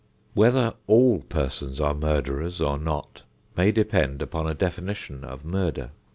[0.33, 3.21] Whether all persons are murderers or not
[3.55, 5.91] may depend upon a definition of murder.